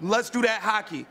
Let's 0.00 0.30
do 0.30 0.42
that 0.42 0.60
hockey. 0.60 1.06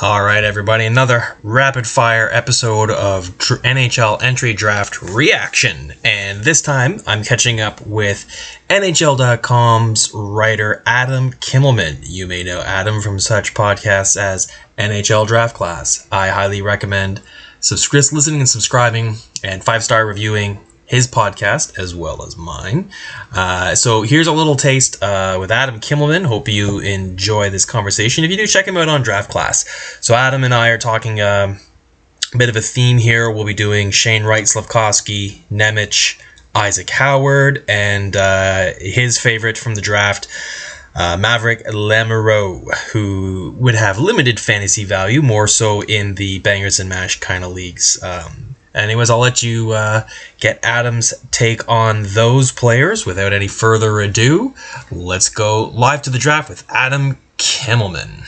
All 0.00 0.22
right, 0.22 0.42
everybody, 0.42 0.84
another 0.84 1.36
rapid 1.42 1.86
fire 1.86 2.28
episode 2.32 2.90
of 2.90 3.38
Tr- 3.38 3.54
NHL 3.56 4.20
Entry 4.22 4.52
Draft 4.52 5.00
Reaction. 5.00 5.94
And 6.04 6.42
this 6.42 6.60
time 6.60 7.00
I'm 7.06 7.22
catching 7.22 7.60
up 7.60 7.80
with 7.86 8.26
NHL.com's 8.68 10.10
writer 10.12 10.82
Adam 10.86 11.32
Kimelman. 11.32 11.98
You 12.02 12.26
may 12.26 12.42
know 12.42 12.60
Adam 12.60 13.00
from 13.00 13.20
such 13.20 13.54
podcasts 13.54 14.20
as 14.20 14.50
NHL 14.76 15.26
Draft 15.26 15.54
Class. 15.54 16.06
I 16.10 16.28
highly 16.28 16.62
recommend 16.62 17.22
listening 18.12 18.40
and 18.40 18.48
subscribing 18.48 19.14
and 19.44 19.62
five 19.62 19.84
star 19.84 20.04
reviewing 20.04 20.58
his 20.92 21.08
podcast 21.08 21.78
as 21.78 21.94
well 21.94 22.22
as 22.22 22.36
mine. 22.36 22.90
Uh, 23.34 23.74
so 23.74 24.02
here's 24.02 24.26
a 24.26 24.32
little 24.32 24.56
taste 24.56 25.02
uh, 25.02 25.38
with 25.40 25.50
Adam 25.50 25.80
Kimelman. 25.80 26.26
Hope 26.26 26.48
you 26.48 26.80
enjoy 26.80 27.48
this 27.48 27.64
conversation. 27.64 28.24
If 28.24 28.30
you 28.30 28.36
do, 28.36 28.46
check 28.46 28.68
him 28.68 28.76
out 28.76 28.90
on 28.90 29.00
Draft 29.00 29.30
Class. 29.30 29.64
So 30.02 30.14
Adam 30.14 30.44
and 30.44 30.52
I 30.52 30.68
are 30.68 30.76
talking 30.76 31.18
um, 31.22 31.58
a 32.34 32.36
bit 32.36 32.50
of 32.50 32.56
a 32.56 32.60
theme 32.60 32.98
here. 32.98 33.30
We'll 33.30 33.46
be 33.46 33.54
doing 33.54 33.90
Shane 33.90 34.24
Wright, 34.24 34.44
Slafkovsky, 34.44 35.40
Nemec, 35.50 36.20
Isaac 36.54 36.90
Howard, 36.90 37.64
and 37.66 38.14
uh, 38.14 38.74
his 38.78 39.18
favorite 39.18 39.56
from 39.56 39.74
the 39.74 39.80
draft. 39.80 40.28
Uh, 40.94 41.16
Maverick 41.16 41.64
Lamoureux, 41.64 42.70
who 42.92 43.54
would 43.56 43.76
have 43.76 43.98
limited 43.98 44.38
fantasy 44.38 44.84
value, 44.84 45.22
more 45.22 45.48
so 45.48 45.82
in 45.82 46.16
the 46.16 46.40
bangers 46.40 46.78
and 46.78 46.90
mash 46.90 47.18
kind 47.18 47.44
of 47.44 47.52
leagues. 47.52 47.98
Um, 48.02 48.51
Anyways, 48.74 49.10
I'll 49.10 49.18
let 49.18 49.42
you 49.42 49.72
uh, 49.72 50.06
get 50.40 50.58
Adam's 50.62 51.14
take 51.30 51.68
on 51.68 52.04
those 52.04 52.52
players 52.52 53.04
without 53.04 53.32
any 53.32 53.48
further 53.48 54.00
ado. 54.00 54.54
Let's 54.90 55.28
go 55.28 55.64
live 55.68 56.02
to 56.02 56.10
the 56.10 56.18
draft 56.18 56.48
with 56.48 56.64
Adam 56.68 57.18
Kimelman. 57.38 58.26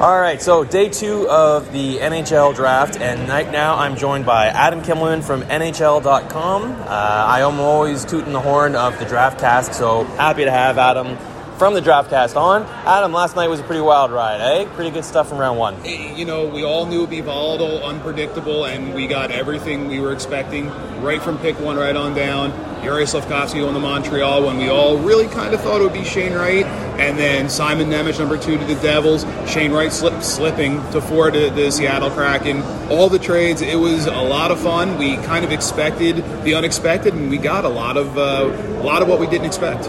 All 0.00 0.18
right, 0.18 0.40
so 0.40 0.64
day 0.64 0.88
two 0.88 1.28
of 1.28 1.72
the 1.72 1.98
NHL 1.98 2.54
draft, 2.54 2.96
and 2.96 3.28
right 3.28 3.50
now 3.52 3.76
I'm 3.76 3.96
joined 3.96 4.24
by 4.24 4.46
Adam 4.46 4.80
Kimelman 4.80 5.22
from 5.22 5.42
NHL.com. 5.42 6.62
Uh, 6.72 6.86
I 6.86 7.40
am 7.42 7.60
always 7.60 8.06
tooting 8.06 8.32
the 8.32 8.40
horn 8.40 8.76
of 8.76 8.98
the 8.98 9.04
draft 9.04 9.38
cast, 9.40 9.74
so 9.74 10.04
happy 10.04 10.44
to 10.46 10.50
have 10.50 10.78
Adam 10.78 11.18
from 11.60 11.74
the 11.74 11.82
Draftcast 11.82 12.36
on. 12.36 12.62
Adam, 12.86 13.12
last 13.12 13.36
night 13.36 13.48
was 13.48 13.60
a 13.60 13.62
pretty 13.62 13.82
wild 13.82 14.10
ride, 14.10 14.40
eh? 14.40 14.64
Pretty 14.76 14.90
good 14.90 15.04
stuff 15.04 15.28
from 15.28 15.36
round 15.36 15.58
one. 15.58 15.76
You 15.84 16.24
know, 16.24 16.46
we 16.46 16.64
all 16.64 16.86
knew 16.86 17.00
it'd 17.00 17.10
be 17.10 17.20
volatile, 17.20 17.84
unpredictable, 17.84 18.64
and 18.64 18.94
we 18.94 19.06
got 19.06 19.30
everything 19.30 19.86
we 19.86 20.00
were 20.00 20.14
expecting 20.14 20.70
right 21.02 21.20
from 21.20 21.36
pick 21.36 21.60
one 21.60 21.76
right 21.76 21.94
on 21.94 22.14
down. 22.14 22.50
Yuri 22.82 23.04
Slafkovsky 23.04 23.56
going 23.56 23.74
to 23.74 23.80
Montreal 23.80 24.46
when 24.46 24.56
we 24.56 24.70
all 24.70 24.96
really 24.96 25.26
kind 25.26 25.52
of 25.52 25.60
thought 25.60 25.82
it 25.82 25.84
would 25.84 25.92
be 25.92 26.02
Shane 26.02 26.32
Wright, 26.32 26.64
and 26.64 27.18
then 27.18 27.50
Simon 27.50 27.90
Nemec, 27.90 28.18
number 28.18 28.38
two 28.38 28.56
to 28.56 28.64
the 28.64 28.76
Devils, 28.76 29.26
Shane 29.46 29.70
Wright 29.70 29.92
slip, 29.92 30.22
slipping 30.22 30.76
to 30.92 31.02
four 31.02 31.30
to 31.30 31.50
the 31.50 31.70
Seattle 31.70 32.10
Kraken. 32.10 32.62
All 32.88 33.10
the 33.10 33.18
trades, 33.18 33.60
it 33.60 33.78
was 33.78 34.06
a 34.06 34.12
lot 34.12 34.50
of 34.50 34.58
fun. 34.58 34.96
We 34.96 35.16
kind 35.16 35.44
of 35.44 35.52
expected 35.52 36.24
the 36.42 36.54
unexpected, 36.54 37.12
and 37.12 37.28
we 37.28 37.36
got 37.36 37.66
a 37.66 37.68
lot 37.68 37.98
of 37.98 38.16
uh, 38.16 38.50
a 38.80 38.82
lot 38.82 39.02
of 39.02 39.08
what 39.08 39.20
we 39.20 39.26
didn't 39.26 39.44
expect. 39.44 39.86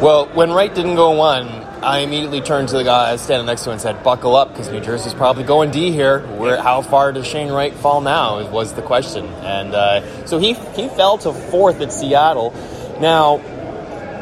Well, 0.00 0.28
when 0.28 0.50
Wright 0.50 0.74
didn't 0.74 0.94
go 0.94 1.10
one, 1.10 1.46
I 1.82 1.98
immediately 1.98 2.40
turned 2.40 2.70
to 2.70 2.78
the 2.78 2.84
guy 2.84 3.14
standing 3.16 3.44
next 3.44 3.64
to 3.64 3.68
him 3.68 3.72
and 3.72 3.82
said, 3.82 4.02
"Buckle 4.02 4.34
up, 4.34 4.48
because 4.48 4.70
New 4.70 4.80
Jersey's 4.80 5.12
probably 5.12 5.44
going 5.44 5.70
D 5.70 5.90
here. 5.92 6.20
Where, 6.38 6.56
how 6.56 6.80
far 6.80 7.12
does 7.12 7.26
Shane 7.26 7.52
Wright 7.52 7.74
fall 7.74 8.00
now?" 8.00 8.48
Was 8.48 8.72
the 8.72 8.80
question, 8.80 9.26
and 9.26 9.74
uh, 9.74 10.26
so 10.26 10.38
he 10.38 10.54
he 10.54 10.88
fell 10.88 11.18
to 11.18 11.34
fourth 11.34 11.82
at 11.82 11.92
Seattle. 11.92 12.54
Now, 12.98 13.40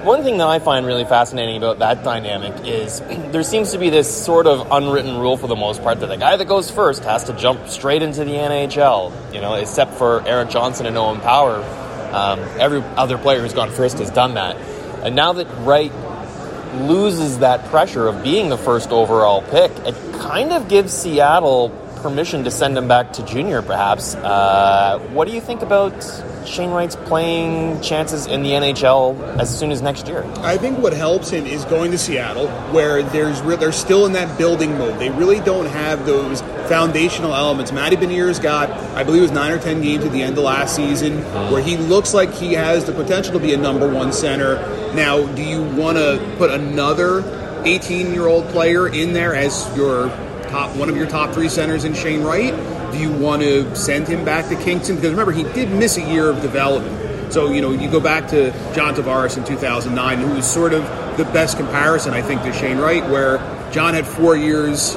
one 0.02 0.24
thing 0.24 0.38
that 0.38 0.48
I 0.48 0.58
find 0.58 0.84
really 0.84 1.04
fascinating 1.04 1.56
about 1.58 1.78
that 1.78 2.02
dynamic 2.02 2.54
is 2.66 2.98
there 3.30 3.44
seems 3.44 3.70
to 3.70 3.78
be 3.78 3.88
this 3.88 4.12
sort 4.12 4.48
of 4.48 4.72
unwritten 4.72 5.18
rule 5.20 5.36
for 5.36 5.46
the 5.46 5.54
most 5.54 5.80
part 5.84 6.00
that 6.00 6.08
the 6.08 6.16
guy 6.16 6.36
that 6.36 6.48
goes 6.48 6.72
first 6.72 7.04
has 7.04 7.22
to 7.24 7.32
jump 7.34 7.68
straight 7.68 8.02
into 8.02 8.24
the 8.24 8.32
NHL. 8.32 9.32
You 9.32 9.40
know, 9.40 9.54
except 9.54 9.94
for 9.94 10.26
Erik 10.26 10.50
Johnson 10.50 10.86
and 10.86 10.96
Owen 10.96 11.20
Power, 11.20 11.62
um, 12.12 12.40
every 12.58 12.82
other 12.96 13.16
player 13.16 13.40
who's 13.40 13.54
gone 13.54 13.70
first 13.70 13.98
has 14.00 14.10
done 14.10 14.34
that. 14.34 14.56
And 15.02 15.14
now 15.14 15.32
that 15.34 15.46
Wright 15.64 15.92
loses 16.74 17.38
that 17.38 17.64
pressure 17.66 18.06
of 18.06 18.22
being 18.22 18.48
the 18.48 18.58
first 18.58 18.90
overall 18.90 19.42
pick, 19.42 19.70
it 19.86 19.94
kind 20.14 20.52
of 20.52 20.68
gives 20.68 20.92
Seattle 20.92 21.70
permission 22.02 22.44
to 22.44 22.50
send 22.50 22.76
him 22.76 22.88
back 22.88 23.12
to 23.14 23.24
junior, 23.24 23.62
perhaps. 23.62 24.14
Uh, 24.14 24.98
what 25.12 25.26
do 25.26 25.34
you 25.34 25.40
think 25.40 25.62
about 25.62 25.92
Shane 26.46 26.70
Wright's 26.70 26.96
playing 26.96 27.80
chances 27.80 28.26
in 28.26 28.42
the 28.42 28.50
NHL 28.50 29.38
as 29.38 29.56
soon 29.56 29.70
as 29.70 29.82
next 29.82 30.06
year? 30.08 30.24
I 30.38 30.56
think 30.56 30.78
what 30.78 30.92
helps 30.92 31.30
him 31.30 31.46
is 31.46 31.64
going 31.64 31.90
to 31.90 31.98
Seattle, 31.98 32.48
where 32.72 33.02
there's 33.02 33.40
re- 33.42 33.56
they're 33.56 33.72
still 33.72 34.06
in 34.06 34.12
that 34.12 34.38
building 34.38 34.78
mode. 34.78 34.98
They 34.98 35.10
really 35.10 35.40
don't 35.40 35.66
have 35.66 36.06
those 36.06 36.40
foundational 36.68 37.34
elements. 37.34 37.72
Matty 37.72 37.96
Beniers 37.96 38.40
got, 38.40 38.70
I 38.70 39.02
believe, 39.02 39.20
it 39.20 39.24
was 39.24 39.32
nine 39.32 39.52
or 39.52 39.58
ten 39.58 39.80
games 39.80 40.04
at 40.04 40.12
the 40.12 40.22
end 40.22 40.36
of 40.38 40.44
last 40.44 40.76
season, 40.76 41.22
where 41.50 41.62
he 41.62 41.76
looks 41.76 42.14
like 42.14 42.32
he 42.32 42.52
has 42.52 42.84
the 42.84 42.92
potential 42.92 43.32
to 43.32 43.38
be 43.38 43.54
a 43.54 43.56
number 43.56 43.92
one 43.92 44.12
center. 44.12 44.56
Now, 44.94 45.26
do 45.34 45.42
you 45.42 45.62
want 45.62 45.98
to 45.98 46.34
put 46.38 46.50
another 46.50 47.22
18 47.64 48.12
year 48.12 48.26
old 48.26 48.46
player 48.48 48.88
in 48.88 49.12
there 49.12 49.34
as 49.34 49.74
your 49.76 50.08
top 50.48 50.74
one 50.76 50.88
of 50.88 50.96
your 50.96 51.06
top 51.06 51.34
three 51.34 51.48
centers 51.48 51.84
in 51.84 51.94
Shane 51.94 52.22
Wright? 52.22 52.54
Do 52.92 52.98
you 52.98 53.12
want 53.12 53.42
to 53.42 53.74
send 53.76 54.08
him 54.08 54.24
back 54.24 54.48
to 54.48 54.56
Kingston? 54.56 54.96
Because 54.96 55.10
remember, 55.10 55.32
he 55.32 55.42
did 55.42 55.70
miss 55.70 55.96
a 55.96 56.02
year 56.02 56.30
of 56.30 56.40
development. 56.40 57.32
So, 57.32 57.50
you 57.52 57.60
know, 57.60 57.72
you 57.72 57.90
go 57.90 58.00
back 58.00 58.28
to 58.28 58.52
John 58.74 58.94
Tavares 58.94 59.36
in 59.36 59.44
2009, 59.44 60.18
who 60.18 60.34
was 60.34 60.50
sort 60.50 60.72
of 60.72 60.82
the 61.18 61.24
best 61.24 61.58
comparison, 61.58 62.14
I 62.14 62.22
think, 62.22 62.42
to 62.42 62.52
Shane 62.52 62.78
Wright, 62.78 63.04
where 63.10 63.38
John 63.70 63.92
had 63.92 64.06
four 64.06 64.34
years 64.34 64.96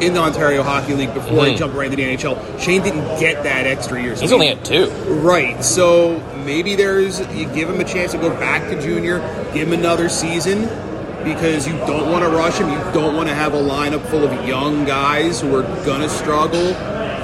in 0.00 0.14
the 0.14 0.20
Ontario 0.20 0.62
Hockey 0.62 0.94
League 0.94 1.14
before 1.14 1.46
he 1.46 1.52
hmm. 1.52 1.58
jumped 1.58 1.76
right 1.76 1.86
into 1.86 1.96
the 1.96 2.16
NHL. 2.16 2.60
Shane 2.60 2.82
didn't 2.82 3.20
get 3.20 3.42
that 3.44 3.66
extra 3.66 4.02
year. 4.02 4.16
So 4.16 4.22
He's 4.22 4.30
he- 4.30 4.34
only 4.34 4.48
at 4.48 4.64
two. 4.64 4.90
Right. 4.90 5.64
So 5.64 6.20
maybe 6.44 6.74
there's 6.74 7.20
you 7.34 7.46
give 7.46 7.68
him 7.68 7.80
a 7.80 7.84
chance 7.84 8.12
to 8.12 8.18
go 8.18 8.30
back 8.30 8.68
to 8.70 8.80
junior, 8.80 9.18
give 9.52 9.68
him 9.68 9.72
another 9.72 10.08
season 10.08 10.68
because 11.24 11.66
you 11.66 11.74
don't 11.78 12.10
want 12.10 12.24
to 12.24 12.30
rush 12.30 12.58
him. 12.58 12.70
You 12.70 12.78
don't 12.92 13.16
want 13.16 13.28
to 13.28 13.34
have 13.34 13.54
a 13.54 13.60
lineup 13.60 14.06
full 14.08 14.24
of 14.24 14.48
young 14.48 14.84
guys 14.84 15.40
who 15.40 15.54
are 15.56 15.62
gonna 15.84 16.08
struggle. 16.08 16.72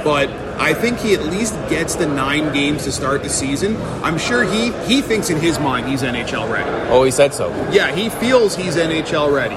But 0.04 0.28
I 0.58 0.74
think 0.74 0.98
he 0.98 1.14
at 1.14 1.24
least 1.24 1.54
gets 1.68 1.94
the 1.94 2.06
nine 2.06 2.52
games 2.52 2.84
to 2.84 2.92
start 2.92 3.22
the 3.22 3.28
season. 3.28 3.76
I'm 4.02 4.18
sure 4.18 4.42
he 4.44 4.72
he 4.86 5.00
thinks 5.02 5.30
in 5.30 5.38
his 5.38 5.58
mind 5.58 5.88
he's 5.88 6.02
NHL 6.02 6.50
ready. 6.52 6.70
Oh, 6.90 7.04
he 7.04 7.10
said 7.10 7.32
so. 7.32 7.48
Yeah, 7.70 7.94
he 7.94 8.08
feels 8.08 8.56
he's 8.56 8.76
NHL 8.76 9.32
ready. 9.32 9.56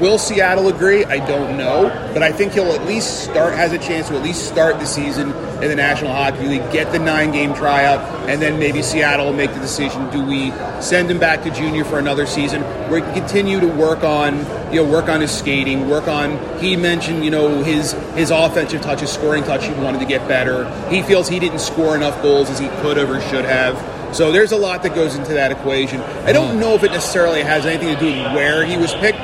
Will 0.00 0.18
Seattle 0.18 0.68
agree? 0.68 1.04
I 1.04 1.24
don't 1.26 1.56
know, 1.56 1.88
but 2.12 2.22
I 2.22 2.30
think 2.30 2.52
he'll 2.52 2.72
at 2.72 2.84
least 2.86 3.24
start 3.24 3.54
has 3.54 3.72
a 3.72 3.78
chance 3.78 4.08
to 4.08 4.16
at 4.16 4.22
least 4.22 4.46
start 4.46 4.78
the 4.78 4.86
season 4.86 5.32
in 5.62 5.68
the 5.68 5.74
National 5.74 6.12
Hockey 6.12 6.46
League, 6.46 6.70
get 6.70 6.92
the 6.92 6.98
nine 6.98 7.32
game 7.32 7.54
tryout, 7.54 8.00
and 8.28 8.42
then 8.42 8.58
maybe 8.58 8.82
Seattle 8.82 9.26
will 9.26 9.32
make 9.32 9.52
the 9.54 9.60
decision: 9.60 10.10
do 10.10 10.22
we 10.24 10.50
send 10.80 11.10
him 11.10 11.18
back 11.18 11.42
to 11.44 11.50
junior 11.50 11.84
for 11.84 11.98
another 11.98 12.26
season, 12.26 12.62
where 12.90 12.96
he 12.96 13.06
can 13.06 13.14
continue 13.14 13.58
to 13.60 13.68
work 13.68 14.04
on 14.04 14.38
you 14.72 14.82
know 14.82 14.90
work 14.90 15.08
on 15.08 15.20
his 15.20 15.30
skating, 15.30 15.88
work 15.88 16.08
on. 16.08 16.38
He 16.58 16.76
mentioned 16.76 17.24
you 17.24 17.30
know 17.30 17.62
his 17.62 17.92
his 18.14 18.30
offensive 18.30 18.82
touch, 18.82 19.00
his 19.00 19.10
scoring 19.10 19.44
touch. 19.44 19.64
He 19.64 19.72
wanted 19.74 20.00
to 20.00 20.06
get 20.06 20.26
better. 20.28 20.68
He 20.88 21.02
feels 21.02 21.28
he 21.28 21.38
didn't 21.38 21.60
score 21.60 21.96
enough 21.96 22.20
goals 22.22 22.50
as 22.50 22.58
he 22.58 22.68
could 22.80 22.96
have 22.96 23.10
or 23.10 23.20
should 23.22 23.44
have. 23.44 23.76
So 24.14 24.30
there's 24.32 24.52
a 24.52 24.56
lot 24.56 24.82
that 24.84 24.94
goes 24.94 25.14
into 25.14 25.34
that 25.34 25.52
equation. 25.52 26.00
I 26.00 26.32
don't 26.32 26.54
hmm. 26.54 26.60
know 26.60 26.74
if 26.74 26.84
it 26.84 26.90
necessarily 26.92 27.42
has 27.42 27.66
anything 27.66 27.94
to 27.94 28.00
do 28.00 28.06
with 28.06 28.34
where 28.34 28.64
he 28.64 28.76
was 28.76 28.94
picked 28.94 29.18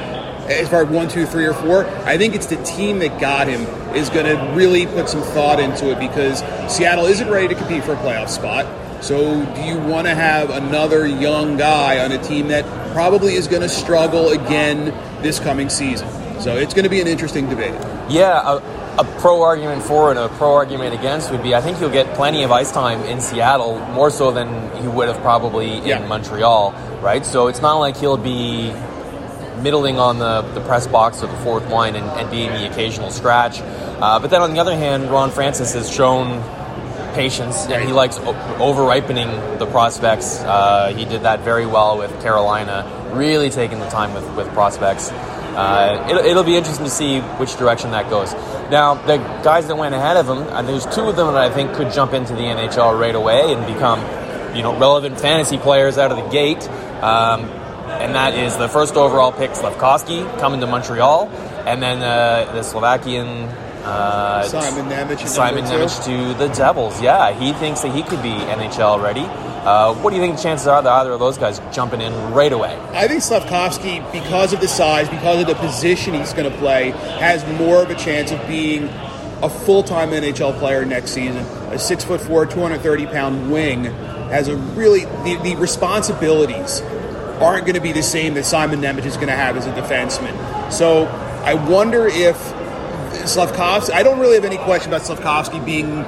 as 0.49 0.69
far 0.69 0.83
as 0.83 0.89
one, 0.89 1.09
two, 1.09 1.27
three, 1.27 1.47
or 1.47 1.55
four. 1.55 1.87
I 2.05 2.19
think 2.19 2.35
it's 2.35 2.47
the 2.47 2.63
team 2.65 2.99
that 3.01 3.21
got 3.21 3.47
him 3.47 3.63
is 3.95 4.09
going 4.11 4.27
to 4.27 4.55
really 4.55 4.87
put 4.87 5.09
some 5.09 5.23
thought 5.23 5.61
into 5.61 5.91
it 5.91 5.99
because 5.99 6.41
Seattle 6.75 7.07
isn't 7.07 7.29
ready 7.29 7.49
to 7.49 7.55
compete 7.55 7.85
for 7.85 7.93
a 7.93 7.97
playoff 7.97 8.29
spot. 8.29 8.67
So, 9.03 9.45
do 9.55 9.63
you 9.63 9.79
want 9.79 10.07
to 10.07 10.15
have 10.15 10.51
another 10.51 11.07
young 11.07 11.57
guy 11.57 12.05
on 12.05 12.13
a 12.13 12.23
team 12.23 12.49
that 12.49 12.65
probably 12.93 13.35
is 13.35 13.49
going 13.49 13.63
to 13.63 13.69
struggle 13.69 14.31
again 14.31 14.87
this 15.23 15.41
coming 15.41 15.69
season? 15.69 16.09
So, 16.41 16.57
it's 16.57 16.73
going 16.73 16.85
to 16.85 16.91
be 16.91 17.01
an 17.01 17.09
interesting 17.09 17.49
debate. 17.49 17.75
Yeah, 18.09 18.41
a, 18.41 19.01
a 19.01 19.05
pro 19.19 19.43
argument 19.43 19.83
for 19.83 20.11
and 20.11 20.19
a 20.21 20.29
pro 20.29 20.53
argument 20.55 20.95
against 20.95 21.33
would 21.33 21.43
be 21.43 21.53
I 21.55 21.61
think 21.61 21.79
he'll 21.79 21.91
get 21.91 22.15
plenty 22.15 22.45
of 22.45 22.53
ice 22.53 22.71
time 22.71 23.01
in 23.03 23.21
Seattle, 23.21 23.79
more 23.91 24.11
so 24.11 24.31
than 24.31 24.49
he 24.81 24.87
would 24.87 25.09
have 25.09 25.21
probably 25.21 25.79
in 25.79 25.85
Yeah. 25.85 26.07
Montreal, 26.07 26.71
right? 27.03 27.27
So 27.27 27.49
it's 27.49 27.61
not 27.61 27.79
like 27.79 27.97
he'll 27.97 28.17
be 28.17 28.73
middling 29.61 29.99
on 29.99 30.19
the, 30.19 30.43
the 30.55 30.61
press 30.63 30.87
box 30.87 31.23
or 31.23 31.27
the 31.27 31.37
fourth 31.39 31.69
line 31.69 31.95
and, 31.97 32.07
and 32.19 32.31
being 32.31 32.51
the 32.51 32.71
occasional 32.71 33.11
scratch. 33.11 33.61
Uh, 33.61 34.19
but 34.19 34.31
then 34.31 34.41
on 34.43 34.53
the 34.53 34.59
other 34.61 34.75
hand, 34.77 35.11
Ron 35.11 35.31
Francis 35.31 35.75
has 35.75 35.93
shown 35.93 36.43
patience 37.15 37.67
and 37.67 37.85
he 37.87 37.93
likes 37.93 38.19
o- 38.19 38.57
over 38.59 38.83
ripening 38.85 39.29
the 39.59 39.67
prospects. 39.67 40.41
Uh, 40.41 40.93
he 40.97 41.05
did 41.05 41.23
that 41.23 41.41
very 41.41 41.67
well 41.67 41.99
with 41.99 42.11
Carolina, 42.23 43.11
really 43.13 43.51
taking 43.51 43.79
the 43.79 43.89
time 43.91 44.15
with, 44.15 44.29
with 44.37 44.49
prospects. 44.55 45.11
uh, 45.11 46.07
it'll, 46.09 46.25
it'll 46.25 46.45
be 46.45 46.57
interesting 46.57 46.87
to 46.87 46.91
see 46.91 47.21
which 47.39 47.57
direction 47.59 47.91
that 47.91 48.09
goes. 48.09 48.33
Now, 48.71 48.95
the 48.95 49.19
guys 49.45 49.67
that 49.69 49.77
went 49.77 49.95
ahead 49.95 50.17
of 50.17 50.27
him, 50.27 50.39
uh, 50.49 50.63
there's 50.63 50.87
two 50.87 51.03
of 51.03 51.17
them 51.17 51.27
that 51.35 51.37
I 51.37 51.51
think 51.51 51.75
could 51.75 51.93
jump 51.93 52.15
into 52.15 52.33
the 52.33 52.41
NHL 52.41 52.99
right 52.99 53.15
away 53.15 53.53
and 53.53 53.67
become, 53.67 54.01
you 54.57 54.63
know, 54.63 54.75
relevant 54.79 55.21
fantasy 55.21 55.59
players 55.59 55.99
out 55.99 56.11
of 56.11 56.17
the 56.17 56.29
gate. 56.31 56.67
Um, 57.03 57.51
and 58.03 58.17
that 58.17 58.35
is 58.35 58.57
the 58.57 58.69
first 58.69 58.97
overall 58.97 59.31
pick, 59.31 59.53
Slafkovsky, 59.53 60.27
coming 60.41 60.61
to 60.61 60.67
Montreal, 60.67 61.29
and 61.67 61.81
then 61.81 62.03
uh, 62.03 62.53
the 62.53 62.63
Slovakian 62.65 63.49
uh, 63.85 64.43
Simon 64.43 64.87
Nemec. 64.87 65.27
Simon 65.27 65.65
Nemec 65.65 66.05
to 66.05 66.39
the 66.39 66.53
Devils. 66.53 67.01
Yeah, 67.01 67.33
he 67.33 67.53
thinks 67.53 67.83
that 67.83 67.95
he 67.95 68.03
could 68.03 68.23
be 68.23 68.31
NHL 68.31 69.01
ready. 69.01 69.23
Uh, 69.23 69.95
what 69.95 70.11
do 70.11 70.17
you 70.17 70.23
think 70.23 70.37
the 70.37 70.43
chances 70.43 70.67
are 70.67 70.83
that 70.83 70.91
either 70.91 71.13
of 71.13 71.21
those 71.21 71.39
guys 71.39 71.61
jumping 71.73 72.01
in 72.01 72.13
right 72.33 72.53
away? 72.53 72.77
I 72.93 73.07
think 73.07 73.23
Slafkovsky, 73.23 74.11
because 74.11 74.53
of 74.53 74.61
the 74.61 74.67
size, 74.67 75.09
because 75.09 75.41
of 75.41 75.47
the 75.47 75.55
position 75.55 76.15
he's 76.15 76.33
going 76.33 76.51
to 76.51 76.59
play, 76.59 76.91
has 77.21 77.47
more 77.57 77.83
of 77.83 77.91
a 77.91 77.95
chance 77.95 78.33
of 78.33 78.45
being 78.49 78.85
a 79.43 79.49
full-time 79.49 80.11
NHL 80.11 80.59
player 80.59 80.85
next 80.85 81.13
season. 81.13 81.39
A 81.71 81.79
six 81.79 82.03
foot 82.03 82.21
four, 82.21 82.47
230 82.47 83.07
pound 83.07 83.53
wing 83.53 83.85
has 84.33 84.49
a 84.49 84.57
really 84.57 85.05
the, 85.25 85.39
the 85.43 85.57
responsibilities 85.57 86.81
aren't 87.43 87.67
going 87.67 87.75
to 87.75 87.81
be 87.81 87.93
the 87.93 88.03
same 88.03 88.35
that 88.35 88.45
Simon 88.45 88.81
Nemec 88.81 89.05
is 89.05 89.17
going 89.17 89.29
to 89.29 89.35
have 89.35 89.57
as 89.57 89.67
a 89.67 89.73
defenseman. 89.73 90.73
So 90.73 91.07
I 91.45 91.55
wonder 91.55 92.07
if 92.07 92.37
Slafkovsky. 93.25 93.91
I 93.91 94.03
don't 94.03 94.19
really 94.19 94.35
have 94.35 94.45
any 94.45 94.59
question 94.59 94.93
about 94.93 95.03
Slafkovsky 95.03 95.65
being 95.65 96.05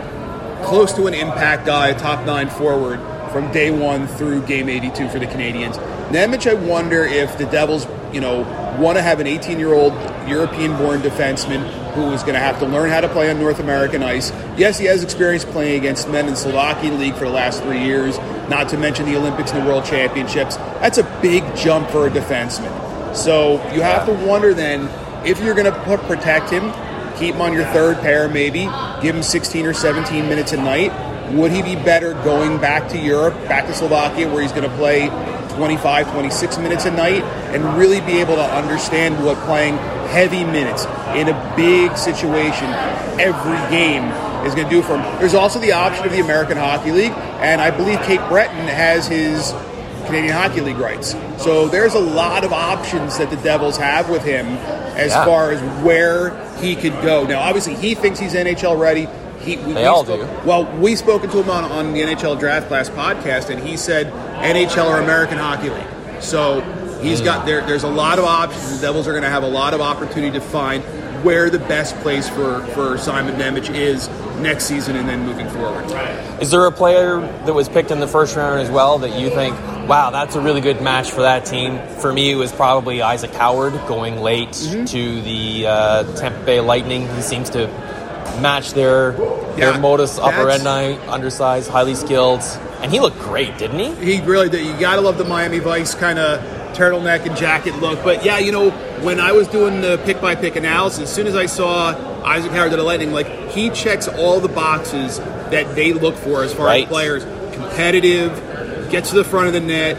close 0.65 0.93
to 0.95 1.07
an 1.07 1.15
impact 1.15 1.67
guy, 1.67 1.89
a 1.89 1.99
top 1.99 2.25
nine 2.25 2.49
forward 2.49 3.01
from 3.35 3.51
day 3.51 3.73
one 3.73 4.07
through 4.07 4.41
game 4.47 4.69
82 4.69 5.09
for 5.09 5.19
the 5.19 5.27
Canadiens. 5.27 5.75
Nemec, 6.11 6.49
I 6.49 6.55
wonder 6.55 7.05
if 7.05 7.37
the 7.37 7.47
Devils, 7.47 7.85
you 8.13 8.21
know, 8.21 8.43
want 8.79 8.97
to 8.97 9.03
have 9.03 9.19
an 9.19 9.27
18 9.27 9.59
year 9.59 9.75
old 9.75 9.93
European 10.29 10.77
born 10.77 11.01
defenseman 11.01 11.69
who 11.95 12.13
is 12.13 12.23
going 12.23 12.35
to 12.35 12.41
have 12.41 12.61
to 12.61 12.67
learn 12.67 12.91
how 12.91 13.01
to 13.01 13.09
play 13.09 13.29
on 13.29 13.41
North 13.41 13.59
American 13.59 14.05
ice. 14.05 14.31
Yes, 14.57 14.79
he 14.79 14.87
has 14.87 15.03
experience 15.03 15.45
playing 15.45 15.81
against 15.81 16.09
men 16.09 16.27
in 16.27 16.31
the 16.31 16.37
Slovakian 16.37 17.01
League 17.01 17.15
for 17.15 17.25
the 17.25 17.33
last 17.33 17.61
three 17.65 17.83
years, 17.83 18.19
not 18.49 18.69
to 18.69 18.79
mention 18.79 19.05
the 19.05 19.17
Olympics 19.17 19.51
and 19.51 19.63
the 19.63 19.67
World 19.67 19.85
Championships. 19.85 20.57
That's 20.57 20.99
a 20.99 21.19
big 21.21 21.43
jump 21.57 21.91
for 21.91 22.07
a 22.07 22.11
defenseman. 22.11 23.17
So 23.17 23.55
you 23.75 23.83
have 23.83 24.07
to 24.07 24.13
wonder 24.13 24.55
then 24.55 24.89
if 25.27 25.41
you're 25.41 25.55
going 25.55 25.73
to 25.73 25.99
protect 26.07 26.51
him, 26.51 26.73
keep 27.19 27.35
him 27.35 27.41
on 27.41 27.53
your 27.53 27.65
third 27.67 27.99
pair 27.99 28.29
maybe, 28.29 28.69
give 29.03 29.17
him 29.17 29.25
16 29.25 29.67
or 29.67 29.73
17 29.73 30.29
minutes 30.29 30.53
a 30.53 30.57
night. 30.57 30.93
Would 31.33 31.53
he 31.53 31.63
be 31.63 31.75
better 31.75 32.15
going 32.23 32.59
back 32.59 32.89
to 32.91 32.99
Europe, 32.99 33.35
back 33.49 33.67
to 33.67 33.75
Slovakia, 33.75 34.29
where 34.33 34.43
he's 34.43 34.53
going 34.53 34.69
to 34.69 34.77
play 34.77 35.09
25, 35.57 36.11
26 36.13 36.59
minutes 36.59 36.85
a 36.85 36.91
night 36.91 37.23
and 37.55 37.65
really 37.79 38.01
be 38.03 38.21
able 38.21 38.35
to 38.37 38.43
understand 38.55 39.25
what 39.25 39.37
playing 39.39 39.77
heavy 40.09 40.45
minutes 40.45 40.85
in 41.15 41.29
a 41.29 41.55
big 41.57 41.97
situation 41.97 42.67
every 43.21 43.59
game 43.71 44.05
is 44.45 44.55
going 44.55 44.69
to 44.69 44.71
do 44.71 44.83
for 44.83 44.99
him? 44.99 45.19
There's 45.21 45.35
also 45.35 45.59
the 45.59 45.73
option 45.73 46.05
of 46.05 46.13
the 46.13 46.21
American 46.21 46.57
Hockey 46.57 46.91
League, 46.93 47.13
and 47.41 47.61
I 47.61 47.71
believe 47.71 48.01
Cape 48.03 48.21
Breton 48.29 48.67
has 48.69 49.07
his 49.07 49.55
Canadian 50.07 50.35
Hockey 50.35 50.61
League 50.61 50.77
rights. 50.77 51.17
So 51.39 51.67
there's 51.69 51.95
a 51.95 52.01
lot 52.01 52.45
of 52.45 52.53
options 52.53 53.17
that 53.19 53.31
the 53.31 53.37
Devils 53.37 53.77
have 53.79 54.11
with 54.11 54.23
him 54.23 54.47
as 54.97 55.13
Yeah. 55.13 55.25
far 55.25 55.51
as 55.51 55.61
where 55.83 56.33
he 56.61 56.77
could 56.77 57.01
go. 57.03 57.25
Now, 57.25 57.41
obviously, 57.41 57.75
he 57.75 57.95
thinks 57.95 58.19
he's 58.19 58.35
NHL 58.35 58.77
ready. 58.77 59.09
He, 59.41 59.57
we, 59.57 59.73
They 59.73 59.83
we 59.83 59.85
all 59.87 60.05
spoke- 60.05 60.21
do. 60.21 60.49
Well, 60.49 60.65
we 60.79 60.97
spoken 60.97 61.31
to 61.31 61.43
him 61.43 61.51
on, 61.51 61.65
on 61.65 61.93
the 61.93 62.01
NHL 62.03 62.39
Draft 62.39 62.69
Class 62.69 62.89
podcast, 62.91 63.51
and 63.51 63.63
he 63.63 63.77
said 63.77 64.13
NHL 64.43 64.87
or 64.87 65.01
American 65.01 65.39
Hockey 65.39 65.71
League. 65.71 65.87
So 66.21 66.61
he's 67.03 67.19
Hmm. 67.21 67.25
got 67.25 67.47
there. 67.47 67.61
There's 67.63 67.85
a 67.85 67.89
lot 67.89 68.19
of 68.19 68.25
options. 68.25 68.81
The 68.81 68.87
Devils 68.87 69.07
are 69.09 69.13
going 69.13 69.23
to 69.25 69.29
have 69.31 69.43
a 69.43 69.49
lot 69.49 69.75
of 69.75 69.81
opportunity 69.81 70.33
to 70.39 70.41
find 70.41 70.83
where 71.25 71.49
the 71.49 71.59
best 71.59 71.97
place 72.01 72.29
for 72.29 72.61
for 72.75 72.99
Simon 72.99 73.35
Nemec 73.37 73.75
is 73.75 74.09
next 74.41 74.65
season, 74.65 74.95
and 74.97 75.09
then 75.09 75.25
moving 75.25 75.49
forward. 75.49 75.85
Is 76.41 76.51
there 76.51 76.67
a 76.67 76.73
player 76.73 77.21
that 77.47 77.55
was 77.55 77.67
picked 77.69 77.91
in 77.91 78.01
the 78.01 78.07
first 78.07 78.37
round 78.37 78.61
as 78.61 78.69
well 78.71 78.99
that 78.99 79.19
you 79.19 79.31
think, 79.31 79.55
wow, 79.89 80.11
that's 80.11 80.35
a 80.37 80.41
really 80.41 80.61
good 80.61 80.83
match 80.83 81.11
for 81.13 81.23
that 81.23 81.47
team? 81.47 81.79
For 82.01 82.13
me, 82.13 82.33
it 82.33 82.35
was 82.35 82.53
probably 82.53 83.01
Isaac 83.01 83.33
Howard 83.35 83.73
going 83.89 84.21
late 84.21 84.51
Mm-hmm. 84.51 84.85
to 84.85 85.23
the 85.23 85.67
uh, 85.67 86.17
Tampa 86.17 86.45
Bay 86.45 86.61
Lightning. 86.61 87.09
He 87.15 87.23
seems 87.23 87.49
to 87.51 87.69
match 88.41 88.73
their 88.73 89.13
Yeah, 89.57 89.73
their 89.73 89.79
modus 89.81 90.19
operandi, 90.19 90.97
undersized, 91.09 91.71
highly 91.71 91.95
skilled, 91.95 92.43
and 92.83 92.91
he 92.91 93.01
looked 93.01 93.19
great, 93.21 93.57
didn't 93.59 93.79
he? 93.79 94.17
He 94.17 94.21
really 94.23 94.49
did. 94.49 94.67
You 94.67 94.79
got 94.79 94.97
to 94.97 95.01
love 95.01 95.19
the 95.19 95.25
Miami 95.25 95.59
Vice 95.61 95.95
kind 95.95 96.19
of 96.19 96.41
turtleneck 96.75 97.25
and 97.25 97.37
jacket 97.37 97.77
look. 97.81 98.03
But 98.03 98.25
yeah, 98.25 98.39
you 98.39 98.51
know, 98.51 98.71
when 99.03 99.21
I 99.21 99.31
was 99.33 99.47
doing 99.49 99.81
the 99.81 99.99
pick 100.05 100.21
by 100.21 100.35
pick 100.35 100.57
analysis, 100.57 101.05
as 101.05 101.13
soon 101.13 101.27
as 101.29 101.37
I 101.37 101.47
saw 101.47 101.95
Isaac 102.25 102.51
Howard 102.51 102.73
to 102.73 102.77
the 102.77 102.83
Lightning, 102.83 103.13
like 103.13 103.29
he 103.51 103.71
checks 103.71 104.09
all 104.09 104.41
the 104.41 104.49
boxes 104.49 105.19
that 105.51 105.75
they 105.77 105.93
look 105.93 106.17
for 106.17 106.43
as 106.43 106.53
far 106.53 106.67
Right. 106.67 106.83
as 106.85 106.89
players: 106.89 107.25
competitive, 107.53 108.33
gets 108.91 109.11
to 109.11 109.17
the 109.17 109.25
front 109.25 109.47
of 109.47 109.53
the 109.53 109.61
net, 109.61 109.97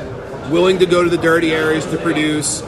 willing 0.51 0.79
to 0.79 0.85
go 0.85 1.03
to 1.03 1.09
the 1.09 1.17
dirty 1.17 1.53
areas 1.53 1.85
to 1.85 1.97
produce. 1.97 2.61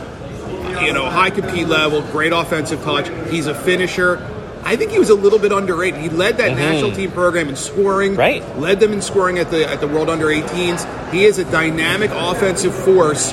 You 0.81 0.94
know, 0.94 1.09
high 1.09 1.31
compete 1.31 1.68
level, 1.68 2.01
great 2.01 2.31
offensive 2.31 2.83
touch. 2.83 3.09
He's 3.30 3.48
a 3.48 3.56
finisher. 3.56 4.21
I 4.67 4.75
think 4.75 4.91
he 4.91 4.99
was 4.99 5.09
a 5.09 5.15
little 5.15 5.39
bit 5.39 5.53
underrated. 5.53 6.01
He 6.01 6.09
led 6.09 6.39
that 6.39 6.57
national 6.57 6.91
team 6.91 7.09
program 7.11 7.47
in 7.47 7.55
scoring. 7.55 8.11
Mm-hmm. 8.11 8.19
Right. 8.19 8.57
Led 8.57 8.81
them 8.81 8.91
in 8.91 9.01
scoring 9.01 9.39
at 9.39 9.49
the 9.49 9.65
at 9.65 9.79
the 9.79 9.87
World 9.87 10.09
Under 10.09 10.25
18s. 10.25 11.09
He 11.09 11.23
is 11.23 11.39
a 11.39 11.45
dynamic 11.45 12.11
offensive 12.13 12.75
force. 12.75 13.31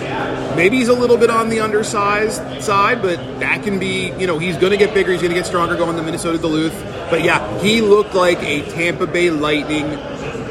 Maybe 0.54 0.76
he's 0.76 0.86
a 0.86 0.94
little 0.94 1.16
bit 1.16 1.30
on 1.30 1.48
the 1.48 1.58
undersized 1.58 2.62
side, 2.62 3.02
but 3.02 3.16
that 3.40 3.64
can 3.64 3.80
be, 3.80 4.12
you 4.12 4.28
know, 4.28 4.38
he's 4.38 4.56
going 4.56 4.70
to 4.70 4.76
get 4.76 4.94
bigger. 4.94 5.10
He's 5.10 5.22
going 5.22 5.32
to 5.32 5.36
get 5.36 5.44
stronger 5.44 5.76
going 5.76 5.96
to 5.96 6.02
Minnesota 6.04 6.38
Duluth. 6.38 6.80
But 7.10 7.24
yeah, 7.24 7.58
he 7.58 7.80
looked 7.80 8.14
like 8.14 8.40
a 8.44 8.62
Tampa 8.70 9.08
Bay 9.08 9.30
Lightning 9.30 9.90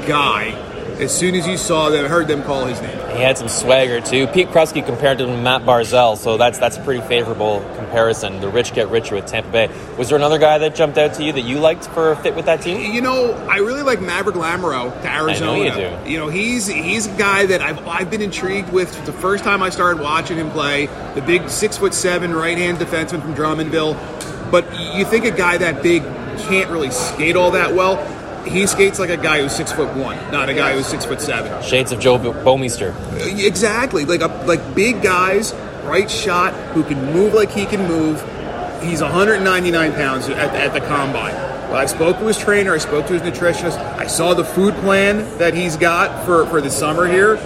guy 0.05 0.51
as 0.99 1.17
soon 1.17 1.35
as 1.35 1.47
you 1.47 1.57
saw 1.57 1.89
them, 1.89 2.05
heard 2.05 2.27
them 2.27 2.43
call 2.43 2.65
his 2.65 2.81
name. 2.81 2.97
He 3.15 3.21
had 3.21 3.37
some 3.37 3.47
swagger 3.47 4.01
too. 4.01 4.27
Pete 4.27 4.49
Krusky 4.49 4.85
compared 4.85 5.19
him 5.19 5.27
to 5.27 5.37
Matt 5.37 5.63
Barzal, 5.63 6.17
so 6.17 6.37
that's 6.37 6.59
that's 6.59 6.77
a 6.77 6.81
pretty 6.81 7.01
favorable 7.01 7.59
comparison. 7.93 8.41
The 8.41 8.49
rich 8.49 8.73
get 8.73 8.89
richer 8.89 9.13
with 9.13 9.27
Tampa 9.27 9.51
Bay. 9.51 9.69
Was 9.99 10.09
there 10.09 10.17
another 10.17 10.39
guy 10.39 10.57
that 10.57 10.73
jumped 10.73 10.97
out 10.97 11.13
to 11.15 11.23
you 11.23 11.31
that 11.33 11.41
you 11.41 11.59
liked 11.59 11.85
for 11.89 12.11
a 12.11 12.15
fit 12.15 12.35
with 12.35 12.45
that 12.45 12.61
team? 12.61 12.91
You 12.91 13.01
know, 13.01 13.33
I 13.47 13.57
really 13.57 13.83
like 13.83 14.01
Maverick 14.01 14.35
Lamoureux 14.35 14.99
to 15.03 15.13
Arizona. 15.13 15.51
I 15.51 15.57
know 15.57 15.63
you 15.63 15.71
do. 16.05 16.09
You 16.09 16.17
know, 16.17 16.27
he's 16.27 16.65
he's 16.65 17.05
a 17.05 17.15
guy 17.17 17.45
that 17.45 17.61
I've 17.61 17.87
I've 17.87 18.09
been 18.09 18.23
intrigued 18.23 18.73
with 18.73 19.05
the 19.05 19.13
first 19.13 19.43
time 19.43 19.61
I 19.61 19.69
started 19.69 20.01
watching 20.01 20.37
him 20.37 20.49
play. 20.49 20.87
The 21.13 21.21
big 21.21 21.49
six 21.49 21.77
foot 21.77 21.93
seven 21.93 22.33
right 22.33 22.57
hand 22.57 22.79
defenseman 22.79 23.21
from 23.21 23.35
Drummondville. 23.35 23.93
But 24.49 24.65
you 24.95 25.05
think 25.05 25.25
a 25.25 25.31
guy 25.31 25.57
that 25.57 25.83
big 25.83 26.01
can't 26.47 26.71
really 26.71 26.91
skate 26.91 27.35
all 27.35 27.51
that 27.51 27.75
well. 27.75 28.03
He 28.43 28.67
skates 28.67 28.99
like 28.99 29.09
a 29.09 29.17
guy 29.17 29.41
who's 29.41 29.55
six 29.55 29.71
foot 29.71 29.95
one, 29.95 30.17
not 30.31 30.49
a 30.49 30.53
guy 30.53 30.73
who's 30.73 30.85
six 30.85 31.05
foot 31.05 31.21
seven. 31.21 31.63
Shades 31.63 31.91
of 31.91 31.99
Joe 31.99 32.17
Bouwmeester. 32.17 32.93
Exactly, 33.39 34.03
like 34.03 34.21
a, 34.21 34.27
like 34.45 34.75
big 34.75 35.01
guys, 35.01 35.53
right 35.83 36.09
shot, 36.09 36.53
who 36.73 36.83
can 36.83 37.13
move 37.13 37.33
like 37.33 37.51
he 37.51 37.65
can 37.65 37.87
move. 37.87 38.21
He's 38.81 39.01
199 39.01 39.93
pounds 39.93 40.29
at, 40.29 40.37
at 40.55 40.73
the 40.73 40.79
combine. 40.81 41.33
Well, 41.33 41.75
I 41.75 41.85
spoke 41.85 42.19
to 42.19 42.27
his 42.27 42.37
trainer. 42.37 42.73
I 42.73 42.77
spoke 42.77 43.07
to 43.07 43.13
his 43.13 43.21
nutritionist. 43.21 43.77
I 43.97 44.07
saw 44.07 44.33
the 44.33 44.45
food 44.45 44.75
plan 44.75 45.37
that 45.39 45.53
he's 45.53 45.77
got 45.77 46.25
for, 46.25 46.45
for 46.47 46.61
the 46.61 46.69
summer 46.69 47.07
here. 47.07 47.37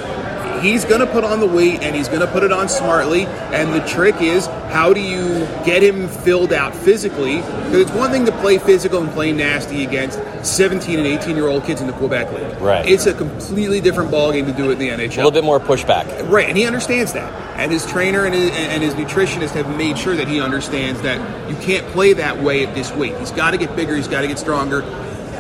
He's 0.61 0.85
going 0.85 1.01
to 1.01 1.07
put 1.07 1.23
on 1.23 1.39
the 1.39 1.47
weight 1.47 1.81
and 1.81 1.95
he's 1.95 2.07
going 2.07 2.21
to 2.21 2.27
put 2.27 2.43
it 2.43 2.51
on 2.51 2.69
smartly. 2.69 3.25
And 3.25 3.73
the 3.73 3.85
trick 3.87 4.21
is, 4.21 4.47
how 4.71 4.93
do 4.93 5.01
you 5.01 5.39
get 5.65 5.83
him 5.83 6.07
filled 6.07 6.53
out 6.53 6.75
physically? 6.75 7.37
Because 7.37 7.81
it's 7.81 7.91
one 7.91 8.11
thing 8.11 8.25
to 8.25 8.31
play 8.33 8.57
physical 8.57 9.01
and 9.01 9.11
play 9.11 9.31
nasty 9.31 9.83
against 9.83 10.19
17 10.45 10.97
and 10.97 11.07
18 11.07 11.35
year 11.35 11.47
old 11.47 11.63
kids 11.63 11.81
in 11.81 11.87
the 11.87 11.93
Quebec 11.93 12.31
League. 12.33 12.61
Right. 12.61 12.87
It's 12.87 13.05
a 13.05 13.13
completely 13.13 13.81
different 13.81 14.11
ballgame 14.11 14.45
to 14.45 14.53
do 14.53 14.69
it 14.69 14.73
in 14.73 14.79
the 14.79 14.89
NHL. 14.89 15.13
A 15.13 15.17
little 15.17 15.31
bit 15.31 15.43
more 15.43 15.59
pushback. 15.59 16.29
Right, 16.29 16.47
and 16.47 16.57
he 16.57 16.65
understands 16.65 17.13
that. 17.13 17.31
And 17.57 17.71
his 17.71 17.85
trainer 17.85 18.25
and 18.25 18.35
his, 18.35 18.51
and 18.51 18.83
his 18.83 18.93
nutritionist 18.93 19.51
have 19.51 19.75
made 19.77 19.97
sure 19.97 20.15
that 20.15 20.27
he 20.27 20.39
understands 20.39 21.01
that 21.01 21.49
you 21.49 21.55
can't 21.57 21.85
play 21.87 22.13
that 22.13 22.41
way 22.41 22.65
at 22.65 22.75
this 22.75 22.91
weight. 22.91 23.17
He's 23.17 23.31
got 23.31 23.51
to 23.51 23.57
get 23.57 23.75
bigger, 23.75 23.95
he's 23.95 24.07
got 24.07 24.21
to 24.21 24.27
get 24.27 24.37
stronger, 24.37 24.81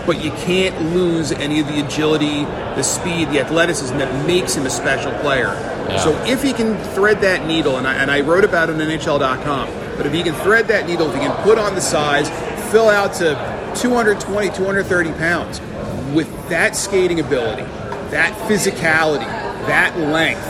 but 0.07 0.23
you 0.23 0.31
can't 0.31 0.93
lose 0.93 1.33
any 1.33 1.59
of 1.59 1.67
the 1.67 1.85
agility, 1.85 2.45
the 2.45 2.81
speed, 2.81 3.29
the 3.29 3.41
athleticism 3.41 3.95
that 3.97 4.25
makes 4.25 4.55
him 4.55 4.65
a 4.65 4.69
special 4.69 5.11
player. 5.19 5.53
Yeah. 5.89 5.99
So 5.99 6.17
if 6.23 6.41
he 6.41 6.53
can 6.53 6.77
thread 6.93 7.19
that 7.21 7.45
needle, 7.45 7.77
and 7.77 7.85
I, 7.85 7.95
and 7.95 8.09
I 8.09 8.21
wrote 8.21 8.45
about 8.45 8.69
it 8.69 8.75
on 8.75 8.79
NHL.com, 8.79 9.67
but 9.97 10.05
if 10.05 10.13
he 10.13 10.23
can 10.23 10.33
thread 10.35 10.69
that 10.69 10.87
needle, 10.87 11.09
if 11.09 11.13
he 11.13 11.19
can 11.19 11.43
put 11.43 11.59
on 11.59 11.75
the 11.75 11.81
size, 11.81 12.29
fill 12.71 12.87
out 12.87 13.13
to 13.15 13.35
220, 13.75 14.49
230 14.49 15.11
pounds, 15.11 15.59
with 16.15 16.29
that 16.49 16.75
skating 16.75 17.19
ability, 17.19 17.63
that 18.09 18.33
physicality, 18.49 19.27
that 19.67 19.97
length, 19.97 20.45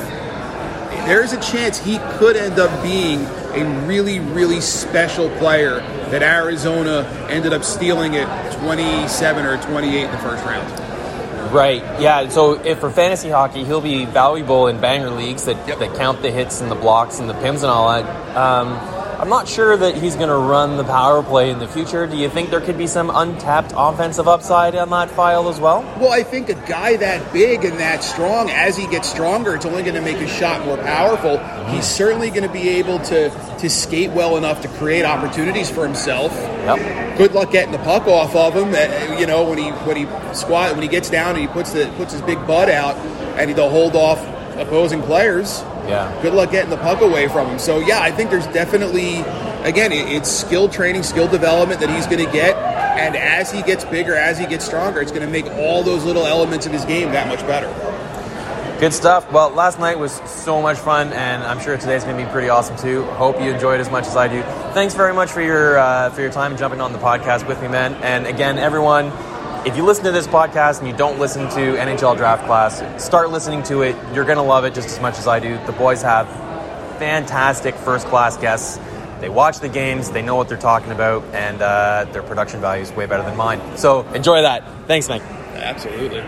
there's 1.07 1.33
a 1.33 1.41
chance 1.41 1.79
he 1.79 1.97
could 2.17 2.35
end 2.35 2.59
up 2.59 2.83
being 2.83 3.21
a 3.53 3.85
really, 3.87 4.19
really 4.19 4.61
special 4.61 5.29
player 5.37 5.79
that 6.11 6.23
Arizona 6.23 7.03
ended 7.29 7.53
up 7.53 7.63
stealing 7.63 8.15
at 8.15 8.53
27 8.59 9.45
or 9.45 9.57
28 9.63 10.03
in 10.05 10.11
the 10.11 10.17
first 10.17 10.43
round. 10.45 11.53
Right. 11.53 11.81
Yeah. 12.01 12.27
So 12.29 12.53
if 12.63 12.79
for 12.79 12.89
fantasy 12.89 13.29
hockey, 13.29 13.63
he'll 13.63 13.81
be 13.81 14.05
valuable 14.05 14.67
in 14.67 14.81
banger 14.81 15.09
leagues 15.11 15.45
that, 15.45 15.55
Yep. 15.67 15.79
that 15.79 15.95
count 15.95 16.21
the 16.21 16.31
hits 16.31 16.59
and 16.61 16.69
the 16.69 16.75
blocks 16.75 17.19
and 17.19 17.29
the 17.29 17.33
pims 17.35 17.57
and 17.63 17.65
all 17.65 17.89
that. 17.89 18.35
Um, 18.37 18.73
I'm 19.19 19.29
not 19.29 19.47
sure 19.47 19.75
that 19.75 19.95
he's 19.95 20.15
going 20.15 20.29
to 20.29 20.37
run 20.37 20.77
the 20.77 20.83
power 20.83 21.23
play 21.23 21.49
in 21.49 21.57
the 21.57 21.67
future. 21.67 22.05
Do 22.05 22.15
you 22.15 22.29
think 22.29 22.51
there 22.51 22.61
could 22.61 22.77
be 22.77 22.85
some 22.85 23.09
untapped 23.11 23.73
offensive 23.75 24.27
upside 24.27 24.75
on 24.75 24.91
that 24.91 25.09
file 25.09 25.49
as 25.49 25.59
well? 25.59 25.81
Well, 25.99 26.11
I 26.11 26.21
think 26.21 26.49
a 26.49 26.53
guy 26.53 26.97
that 26.97 27.33
big 27.33 27.65
and 27.65 27.79
that 27.79 28.03
strong, 28.03 28.51
as 28.51 28.77
he 28.77 28.85
gets 28.85 29.09
stronger, 29.09 29.55
it's 29.55 29.65
only 29.65 29.81
going 29.81 29.95
to 29.95 30.01
make 30.01 30.17
his 30.17 30.29
shot 30.29 30.63
more 30.67 30.77
powerful. 30.77 31.39
He's 31.73 31.87
certainly 31.87 32.29
going 32.29 32.43
to 32.43 32.53
be 32.53 32.69
able 32.69 32.99
to 32.99 33.31
to 33.57 33.69
skate 33.71 34.11
well 34.11 34.37
enough 34.37 34.61
to 34.61 34.67
create 34.67 35.03
opportunities 35.03 35.67
for 35.67 35.83
himself. 35.83 36.31
Yep. 36.31 37.17
Good 37.17 37.31
luck 37.33 37.49
getting 37.49 37.71
the 37.71 37.79
puck 37.79 38.05
off 38.05 38.35
of 38.35 38.53
him. 38.55 38.75
Uh, 38.75 39.17
you 39.19 39.25
know 39.25 39.49
when 39.49 39.57
he 39.57 39.71
when 39.71 39.97
he 39.97 40.05
squat 40.35 40.73
when 40.73 40.83
he 40.83 40.87
gets 40.87 41.09
down 41.09 41.31
and 41.31 41.39
he 41.39 41.47
puts 41.47 41.73
the 41.73 41.91
puts 41.97 42.13
his 42.13 42.21
big 42.21 42.37
butt 42.45 42.69
out 42.69 42.95
and 43.39 43.49
he'll 43.49 43.69
hold 43.69 43.95
off 43.95 44.19
opposing 44.57 45.01
players. 45.01 45.63
Yeah. 45.87 46.21
Good 46.21 46.33
luck 46.33 46.51
getting 46.51 46.69
the 46.69 46.77
puck 46.77 47.01
away 47.01 47.27
from 47.27 47.47
him. 47.47 47.59
So 47.59 47.79
yeah, 47.79 48.01
I 48.01 48.11
think 48.11 48.29
there's 48.29 48.47
definitely 48.47 49.19
again 49.63 49.91
it's 49.91 50.29
skill 50.29 50.69
training, 50.69 51.03
skill 51.03 51.27
development 51.27 51.79
that 51.79 51.89
he's 51.89 52.05
going 52.05 52.25
to 52.25 52.31
get, 52.31 52.55
and 52.55 53.15
as 53.15 53.51
he 53.51 53.61
gets 53.61 53.85
bigger, 53.85 54.15
as 54.15 54.37
he 54.37 54.45
gets 54.45 54.65
stronger, 54.65 55.01
it's 55.01 55.11
going 55.11 55.25
to 55.25 55.31
make 55.31 55.45
all 55.53 55.83
those 55.83 56.03
little 56.03 56.25
elements 56.25 56.65
of 56.65 56.71
his 56.71 56.85
game 56.85 57.11
that 57.11 57.27
much 57.27 57.41
better. 57.41 57.67
Good 58.79 58.93
stuff. 58.93 59.31
Well, 59.31 59.49
last 59.49 59.79
night 59.79 59.97
was 59.97 60.11
so 60.29 60.61
much 60.61 60.77
fun, 60.77 61.11
and 61.11 61.41
I'm 61.41 61.59
sure 61.59 61.75
today's 61.77 62.03
going 62.03 62.15
to 62.15 62.23
be 62.23 62.31
pretty 62.31 62.49
awesome 62.49 62.77
too. 62.77 63.05
Hope 63.05 63.41
you 63.41 63.49
enjoyed 63.51 63.79
as 63.79 63.89
much 63.89 64.05
as 64.05 64.15
I 64.15 64.27
do. 64.27 64.43
Thanks 64.73 64.93
very 64.93 65.15
much 65.15 65.31
for 65.31 65.41
your 65.41 65.79
uh, 65.79 66.11
for 66.11 66.21
your 66.21 66.31
time 66.31 66.55
jumping 66.57 66.79
on 66.79 66.93
the 66.93 66.99
podcast 66.99 67.47
with 67.47 67.59
me, 67.59 67.69
man. 67.69 67.95
And 68.03 68.27
again, 68.27 68.59
everyone, 68.59 69.09
if 69.65 69.75
you 69.75 69.83
listen 69.83 70.05
to 70.05 70.11
this 70.11 70.27
podcast 70.27 70.79
and 70.79 70.87
you 70.87 70.95
don't 70.95 71.19
listen 71.19 71.43
to 71.49 71.77
NHL 71.77 72.17
Draft 72.17 72.45
Class, 72.45 73.03
start 73.03 73.31
listening 73.31 73.63
to 73.63 73.81
it. 73.81 73.95
You're 74.13 74.25
going 74.25 74.37
to 74.37 74.43
love 74.43 74.65
it 74.65 74.73
just 74.73 74.89
as 74.89 74.99
much 74.99 75.17
as 75.17 75.27
I 75.27 75.39
do. 75.39 75.57
The 75.65 75.73
boys 75.73 76.01
have 76.01 76.27
fantastic 76.97 77.75
first 77.75 78.07
class 78.07 78.37
guests. 78.37 78.79
They 79.19 79.29
watch 79.29 79.59
the 79.59 79.69
games, 79.69 80.11
they 80.11 80.21
know 80.21 80.35
what 80.35 80.47
they're 80.47 80.57
talking 80.57 80.91
about, 80.91 81.23
and 81.33 81.61
uh, 81.61 82.05
their 82.11 82.21
production 82.21 82.61
value 82.61 82.83
is 82.83 82.91
way 82.91 83.07
better 83.07 83.23
than 83.23 83.35
mine. 83.35 83.59
So 83.77 84.07
enjoy 84.09 84.43
that. 84.43 84.63
Thanks, 84.87 85.09
Mike. 85.09 85.23
Absolutely. 85.23 86.23